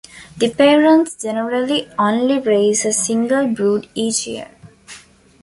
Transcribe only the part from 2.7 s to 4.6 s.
a single brood each year.